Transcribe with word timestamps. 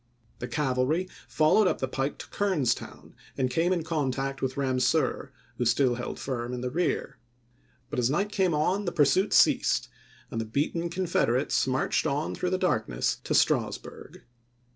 The 0.39 0.47
cavalry 0.47 1.07
followed 1.27 1.67
up 1.67 1.77
the 1.77 1.87
pike 1.87 2.17
to 2.17 2.27
Kernstown 2.29 3.13
and 3.37 3.51
came 3.51 3.71
in 3.71 3.83
contact 3.83 4.41
with 4.41 4.55
Eamseur, 4.55 5.29
who 5.59 5.65
still 5.65 5.93
held 5.93 6.19
firm 6.19 6.55
in 6.55 6.61
the 6.61 6.71
rear; 6.71 7.19
but 7.91 7.99
as 7.99 8.09
night 8.09 8.31
came 8.31 8.55
on 8.55 8.85
the 8.85 8.91
pursuit 8.91 9.31
ceased, 9.31 9.89
and 10.31 10.41
the 10.41 10.45
beaten 10.45 10.89
Confederates 10.89 11.67
marched 11.67 12.07
on 12.07 12.33
through 12.33 12.49
the 12.49 12.57
dark 12.57 12.89
ness 12.89 13.17
to 13.23 13.35
Strasburg. 13.35 14.23